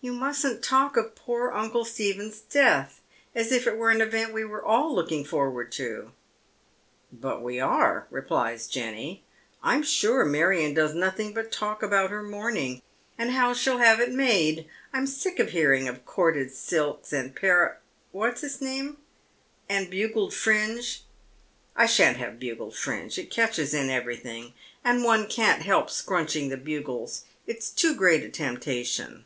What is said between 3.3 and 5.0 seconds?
as if it were an event we were all